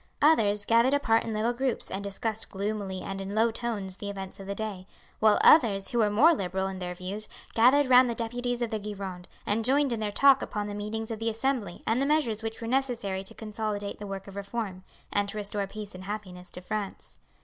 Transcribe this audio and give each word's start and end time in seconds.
Others 0.23 0.65
gathered 0.65 0.95
apart 0.95 1.23
in 1.25 1.31
little 1.31 1.53
groups 1.53 1.91
and 1.91 2.03
discussed 2.03 2.49
gloomily 2.49 3.01
and 3.03 3.21
in 3.21 3.35
low 3.35 3.51
tones 3.51 3.97
the 3.97 4.09
events 4.09 4.39
of 4.39 4.47
the 4.47 4.55
day; 4.55 4.87
while 5.19 5.37
others 5.43 5.89
who 5.89 5.99
were 5.99 6.09
more 6.09 6.33
liberal 6.33 6.65
in 6.65 6.79
their 6.79 6.95
views 6.95 7.29
gathered 7.53 7.85
round 7.87 8.09
the 8.09 8.15
deputies 8.15 8.63
of 8.63 8.71
the 8.71 8.79
Gironde 8.79 9.27
and 9.45 9.63
joined 9.63 9.93
in 9.93 9.99
their 9.99 10.11
talk 10.11 10.41
upon 10.41 10.65
the 10.65 10.73
meetings 10.73 11.11
of 11.11 11.19
the 11.19 11.29
Assembly 11.29 11.83
and 11.85 12.01
the 12.01 12.07
measures 12.07 12.41
which 12.41 12.59
were 12.59 12.67
necessary 12.67 13.23
to 13.23 13.35
consolidate 13.35 13.99
the 13.99 14.07
work 14.07 14.25
of 14.27 14.35
reform, 14.35 14.83
and 15.13 15.29
to 15.29 15.37
restore 15.37 15.67
peace 15.67 15.93
and 15.93 16.05
happiness 16.05 16.49
to 16.49 16.61
France. 16.61 17.19